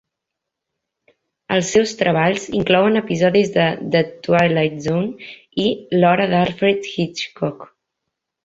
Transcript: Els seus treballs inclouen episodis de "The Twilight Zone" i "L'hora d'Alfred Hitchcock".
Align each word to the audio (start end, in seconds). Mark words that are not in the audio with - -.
Els 1.57 1.67
seus 1.75 1.91
treballs 1.99 2.47
inclouen 2.61 2.97
episodis 3.03 3.53
de 3.59 3.67
"The 3.97 4.03
Twilight 4.29 4.81
Zone" 4.89 5.31
i 5.65 5.69
"L'hora 6.01 6.27
d'Alfred 6.33 6.93
Hitchcock". 6.95 7.71